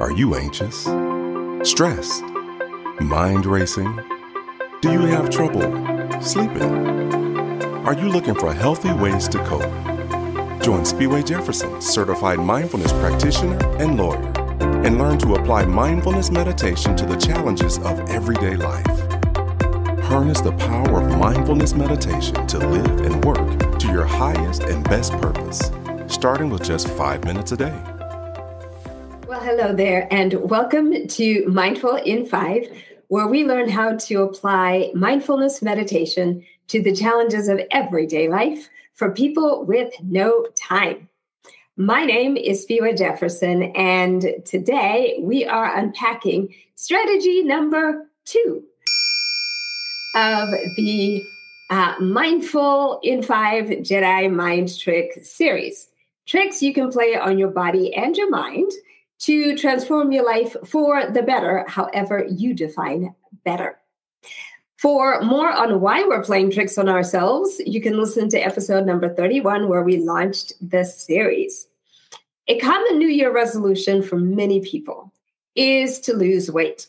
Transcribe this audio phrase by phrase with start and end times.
[0.00, 0.88] Are you anxious?
[1.62, 2.24] Stressed?
[3.00, 4.00] Mind racing?
[4.80, 5.62] Do you have trouble
[6.20, 7.62] sleeping?
[7.86, 9.62] Are you looking for healthy ways to cope?
[10.62, 14.20] Join Spiwe Jefferson, certified mindfulness practitioner and lawyer,
[14.84, 18.86] and learn to apply mindfulness meditation to the challenges of everyday life.
[20.06, 25.12] Harness the power of mindfulness meditation to live and work to your highest and best
[25.12, 25.70] purpose,
[26.08, 27.93] starting with just five minutes a day.
[29.44, 32.66] Hello there, and welcome to Mindful in Five,
[33.08, 39.10] where we learn how to apply mindfulness meditation to the challenges of everyday life for
[39.10, 41.10] people with no time.
[41.76, 48.64] My name is Spiwe Jefferson, and today we are unpacking strategy number two
[50.14, 51.22] of the
[51.68, 55.88] uh, Mindful in Five Jedi Mind Trick series.
[56.24, 58.72] Tricks you can play on your body and your mind
[59.24, 63.78] to transform your life for the better, however you define better.
[64.76, 69.08] For more on why we're playing tricks on ourselves, you can listen to episode number
[69.08, 71.66] 31, where we launched this series.
[72.48, 75.10] A common New Year resolution for many people
[75.54, 76.86] is to lose weight.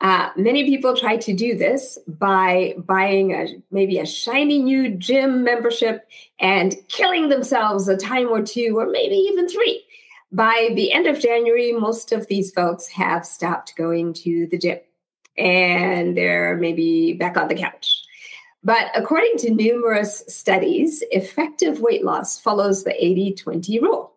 [0.00, 5.44] Uh, many people try to do this by buying a, maybe a shiny new gym
[5.44, 9.84] membership and killing themselves a time or two, or maybe even three.
[10.34, 14.80] By the end of January, most of these folks have stopped going to the gym
[15.38, 18.02] and they're maybe back on the couch.
[18.64, 24.12] But according to numerous studies, effective weight loss follows the 80 20 rule.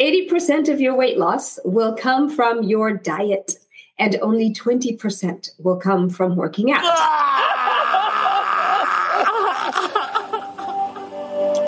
[0.00, 3.52] 80% of your weight loss will come from your diet
[3.98, 6.80] and only 20% will come from working out.
[6.82, 7.31] Ah!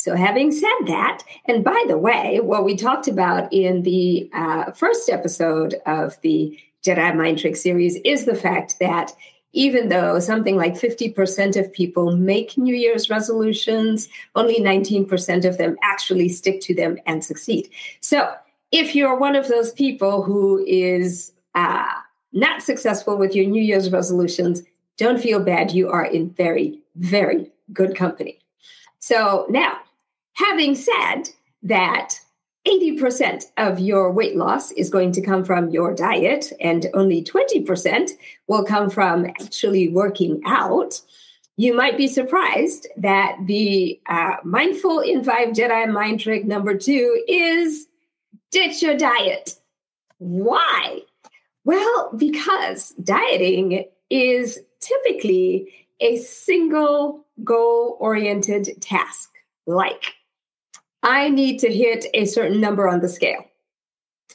[0.00, 4.70] So, having said that, and by the way, what we talked about in the uh,
[4.72, 9.12] first episode of the Jedi Mind Trick series is the fact that
[9.52, 15.76] even though something like 50% of people make New Year's resolutions, only 19% of them
[15.82, 17.68] actually stick to them and succeed.
[18.00, 18.32] So,
[18.72, 21.92] if you're one of those people who is uh,
[22.32, 24.62] not successful with your New Year's resolutions,
[24.96, 25.72] don't feel bad.
[25.72, 28.38] You are in very, very good company.
[29.00, 29.78] So now,
[30.48, 31.30] having said
[31.62, 32.14] that,
[32.66, 38.10] 80% of your weight loss is going to come from your diet, and only 20%
[38.48, 41.00] will come from actually working out.
[41.56, 47.22] You might be surprised that the uh, Mindful in Five Jedi Mind Trick number two
[47.28, 47.86] is
[48.50, 49.54] ditch your diet.
[50.18, 51.00] Why?
[51.64, 59.30] Well, because dieting is typically a single goal oriented task,
[59.66, 60.14] like
[61.02, 63.44] I need to hit a certain number on the scale.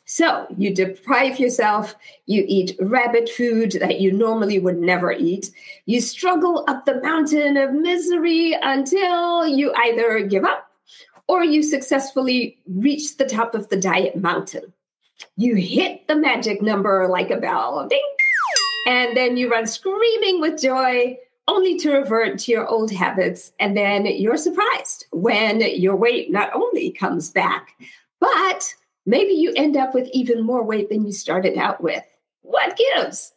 [0.06, 1.96] So you deprive yourself,
[2.26, 5.50] you eat rabbit food that you normally would never eat.
[5.86, 10.70] You struggle up the mountain of misery until you either give up
[11.28, 14.74] or you successfully reach the top of the diet mountain.
[15.38, 18.00] You hit the magic number like a bell, ding,
[18.88, 21.18] and then you run screaming with joy,
[21.48, 23.52] only to revert to your old habits.
[23.60, 27.70] And then you're surprised when your weight not only comes back,
[28.20, 28.74] but
[29.06, 32.04] maybe you end up with even more weight than you started out with.
[32.42, 33.32] What gives?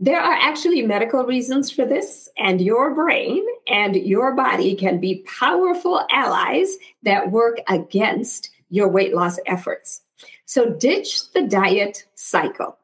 [0.00, 5.24] There are actually medical reasons for this, and your brain and your body can be
[5.38, 10.02] powerful allies that work against your weight loss efforts.
[10.46, 12.76] So ditch the diet cycle.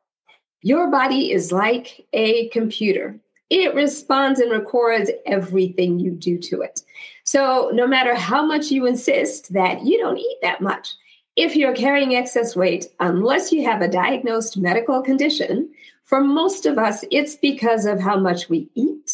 [0.62, 3.18] Your body is like a computer.
[3.50, 6.82] It responds and records everything you do to it.
[7.24, 10.94] So, no matter how much you insist that you don't eat that much,
[11.36, 15.70] if you're carrying excess weight, unless you have a diagnosed medical condition,
[16.04, 19.10] for most of us, it's because of how much we eat,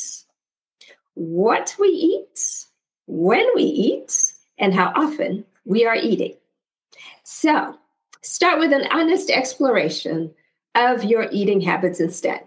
[1.14, 2.66] what we eat,
[3.06, 6.34] when we eat, and how often we are eating.
[7.24, 7.76] So,
[8.26, 10.34] Start with an honest exploration
[10.74, 12.42] of your eating habits instead.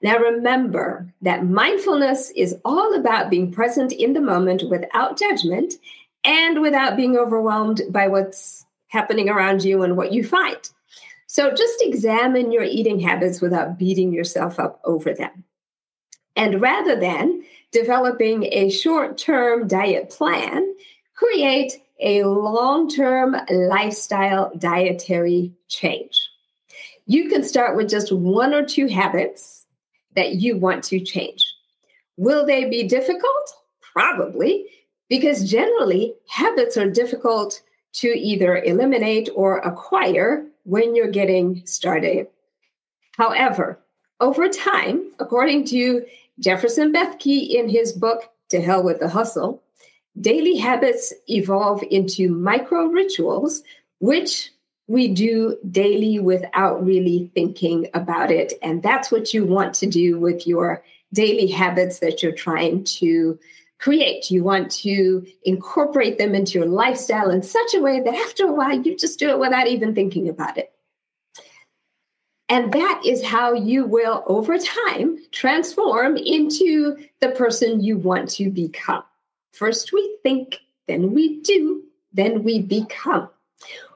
[0.00, 5.74] Now, remember that mindfulness is all about being present in the moment without judgment
[6.24, 10.70] and without being overwhelmed by what's happening around you and what you find.
[11.26, 15.44] So, just examine your eating habits without beating yourself up over them.
[16.36, 17.42] And rather than
[17.72, 20.74] developing a short term diet plan,
[21.14, 26.30] create a long term lifestyle dietary change.
[27.06, 29.57] You can start with just one or two habits
[30.14, 31.44] that you want to change.
[32.16, 33.52] Will they be difficult?
[33.80, 34.66] Probably,
[35.08, 37.62] because generally habits are difficult
[37.94, 42.26] to either eliminate or acquire when you're getting started.
[43.16, 43.78] However,
[44.20, 46.04] over time, according to
[46.40, 49.62] Jefferson Bethke in his book, To Hell with the Hustle,
[50.20, 53.62] daily habits evolve into micro rituals,
[54.00, 54.50] which
[54.88, 58.54] we do daily without really thinking about it.
[58.62, 60.82] And that's what you want to do with your
[61.12, 63.38] daily habits that you're trying to
[63.78, 64.30] create.
[64.30, 68.52] You want to incorporate them into your lifestyle in such a way that after a
[68.52, 70.72] while, you just do it without even thinking about it.
[72.48, 78.50] And that is how you will, over time, transform into the person you want to
[78.50, 79.02] become.
[79.52, 81.82] First, we think, then we do,
[82.14, 83.28] then we become.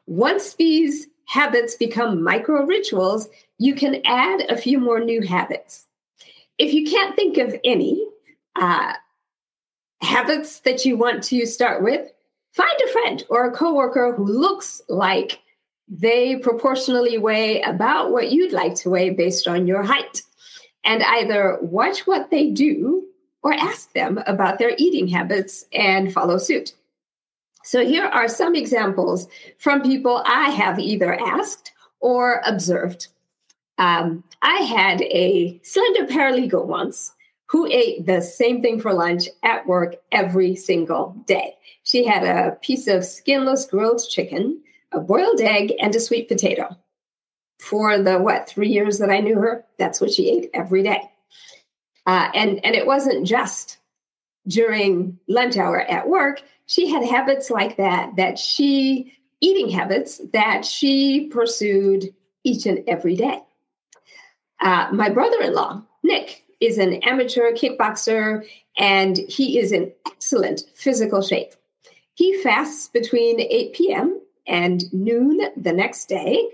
[0.06, 3.28] Once these habits become micro rituals,
[3.58, 5.86] you can add a few more new habits.
[6.58, 8.06] If you can't think of any,
[8.56, 8.94] uh,
[10.02, 12.10] habits that you want to start with,
[12.52, 15.40] find a friend or a coworker who looks like
[15.88, 20.22] they proportionally weigh about what you'd like to weigh based on your height.
[20.84, 23.04] And either watch what they do
[23.42, 26.74] or ask them about their eating habits and follow suit.
[27.64, 29.28] So here are some examples
[29.58, 33.08] from people I have either asked or observed.
[33.78, 37.12] Um, I had a slender paralegal once
[37.46, 41.54] who ate the same thing for lunch at work every single day.
[41.82, 46.76] She had a piece of skinless grilled chicken, a boiled egg, and a sweet potato.
[47.60, 51.02] For the what three years that I knew her, that's what she ate every day.
[52.06, 53.78] Uh, and and it wasn't just
[54.46, 56.42] during lunch hour at work.
[56.66, 63.16] She had habits like that that she eating habits that she pursued each and every
[63.16, 63.40] day.
[64.60, 68.46] Uh, my brother-in-law Nick is an amateur kickboxer
[68.76, 71.54] and he is in excellent physical shape.
[72.14, 74.20] He fasts between 8 p.m.
[74.46, 76.48] and noon the next day.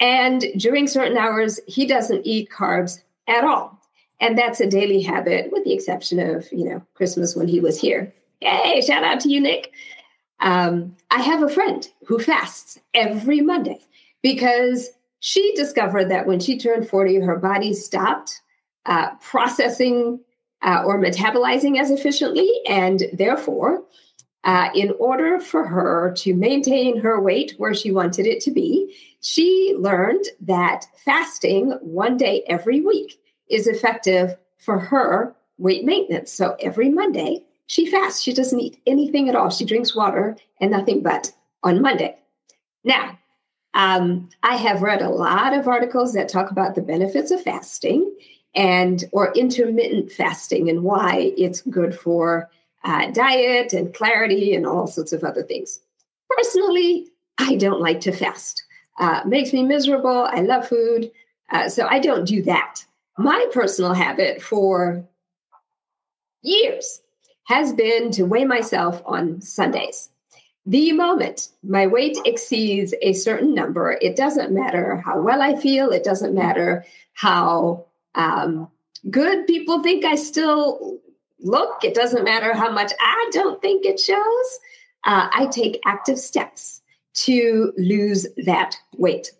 [0.00, 3.78] And during certain hours, he doesn't eat carbs at all.
[4.22, 7.78] And that's a daily habit, with the exception of, you know, Christmas when he was
[7.78, 8.14] here.
[8.40, 9.72] Hey, shout out to you, Nick.
[10.38, 13.80] Um, I have a friend who fasts every Monday
[14.22, 18.40] because she discovered that when she turned 40, her body stopped
[18.86, 20.20] uh, processing
[20.62, 22.48] uh, or metabolizing as efficiently.
[22.68, 23.82] And therefore,
[24.44, 28.96] uh, in order for her to maintain her weight where she wanted it to be,
[29.20, 33.18] she learned that fasting one day every week
[33.52, 36.32] is effective for her weight maintenance.
[36.32, 38.22] So every Monday, she fasts.
[38.22, 39.50] She doesn't eat anything at all.
[39.50, 41.32] She drinks water and nothing but
[41.62, 42.16] on Monday.
[42.84, 43.18] Now,
[43.74, 48.12] um, I have read a lot of articles that talk about the benefits of fasting
[48.54, 52.50] and or intermittent fasting and why it's good for
[52.84, 55.80] uh, diet and clarity and all sorts of other things.
[56.28, 57.08] Personally,
[57.38, 58.62] I don't like to fast.
[58.98, 60.28] Uh, makes me miserable.
[60.30, 61.10] I love food,
[61.50, 62.84] uh, so I don't do that.
[63.18, 65.04] My personal habit for
[66.42, 67.00] years
[67.44, 70.08] has been to weigh myself on Sundays.
[70.64, 75.90] The moment my weight exceeds a certain number, it doesn't matter how well I feel,
[75.90, 78.68] it doesn't matter how um,
[79.10, 81.00] good people think I still
[81.40, 81.82] look.
[81.82, 84.58] It doesn't matter how much I don't think it shows.
[85.04, 86.80] Uh, I take active steps
[87.14, 89.32] to lose that weight.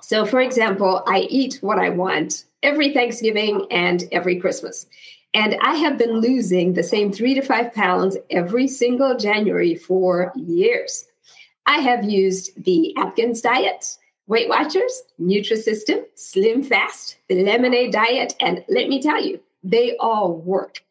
[0.00, 4.86] So, for example, I eat what I want every Thanksgiving and every Christmas.
[5.34, 10.32] And I have been losing the same three to five pounds every single January for
[10.36, 11.06] years.
[11.66, 13.96] I have used the Atkins diet.
[14.28, 20.36] Weight Watchers, Nutrisystem, Slim Fast, the Lemonade Diet, and let me tell you, they all
[20.36, 20.82] work.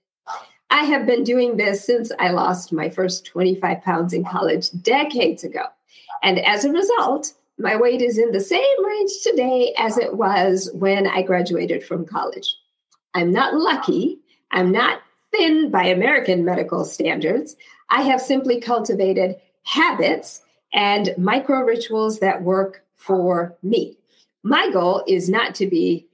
[0.70, 5.44] I have been doing this since I lost my first 25 pounds in college decades
[5.44, 5.64] ago.
[6.24, 10.70] And as a result, my weight is in the same range today as it was
[10.74, 12.56] when I graduated from college.
[13.14, 14.20] I'm not lucky.
[14.52, 15.02] I'm not
[15.32, 17.56] thin by American medical standards.
[17.90, 20.42] I have simply cultivated habits
[20.74, 23.98] and micro rituals that work for me.
[24.44, 26.08] My goal is not to be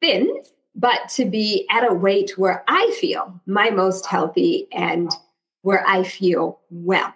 [0.00, 0.42] thin,
[0.74, 5.10] but to be at a weight where I feel my most healthy and
[5.62, 7.12] where I feel well.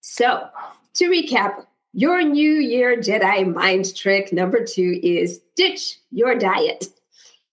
[0.00, 0.48] So,
[0.94, 6.86] to recap, your New Year Jedi mind trick number two is ditch your diet.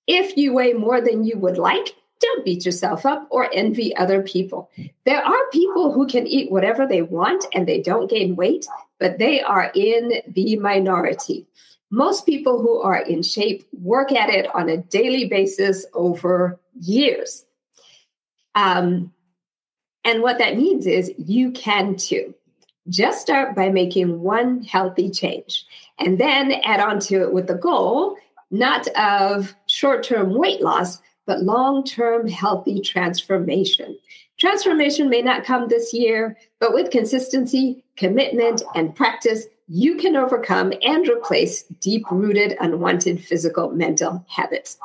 [0.06, 4.22] If you weigh more than you would like, don't beat yourself up or envy other
[4.22, 4.70] people.
[5.06, 8.65] There are people who can eat whatever they want and they don't gain weight,
[9.00, 11.48] but they are in the minority.
[11.89, 17.46] Most people who are in shape work at it on a daily basis over years.
[18.56, 19.13] Um,
[20.03, 22.34] and what that means is you can too.
[22.89, 25.65] Just start by making one healthy change
[26.00, 28.17] and then add on to it with the goal
[28.51, 33.98] not of short term weight loss, but long term healthy transformation.
[34.39, 40.72] Transformation may not come this year, but with consistency, commitment, and practice, you can overcome
[40.82, 44.77] and replace deep rooted, unwanted physical mental habits.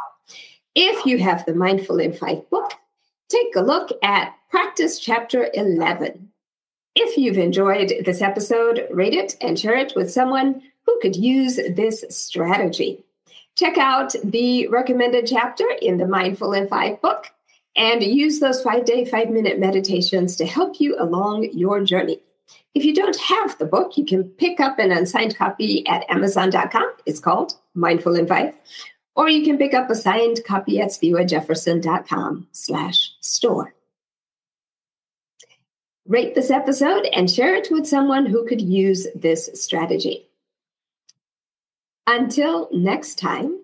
[0.74, 2.72] If you have the Mindful in Five book,
[3.28, 6.31] take a look at Practice Chapter 11.
[6.94, 11.56] If you've enjoyed this episode, rate it and share it with someone who could use
[11.56, 13.02] this strategy.
[13.56, 17.26] Check out the recommended chapter in the Mindful in Five book
[17.76, 22.20] and use those five day, five minute meditations to help you along your journey.
[22.74, 26.92] If you don't have the book, you can pick up an unsigned copy at Amazon.com.
[27.06, 28.54] It's called Mindful in Five.
[29.14, 33.74] Or you can pick up a signed copy at spiwejefferson.com slash store.
[36.08, 40.26] Rate this episode and share it with someone who could use this strategy.
[42.08, 43.60] Until next time,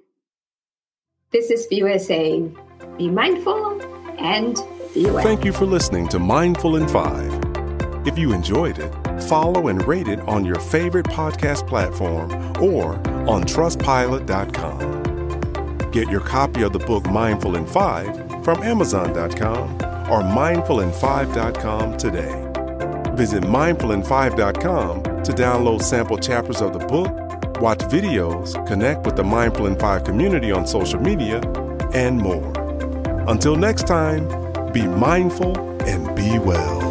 [1.33, 2.57] this is Spiwe saying,
[2.97, 3.83] be mindful
[4.19, 4.57] and
[4.95, 5.25] be well.
[5.25, 7.33] Thank you for listening to Mindful in Five.
[8.07, 8.93] If you enjoyed it,
[9.23, 12.31] follow and rate it on your favorite podcast platform
[12.63, 12.95] or
[13.29, 15.91] on trustpilot.com.
[15.91, 18.15] Get your copy of the book Mindful in Five
[18.45, 22.45] from Amazon.com or mindfulin5.com today.
[23.15, 27.29] Visit mindfulin5.com to download sample chapters of the book
[27.61, 31.41] watch videos, connect with the Mindful in 5 community on social media,
[31.93, 32.53] and more.
[33.29, 34.29] Until next time,
[34.73, 36.88] be mindful and be well.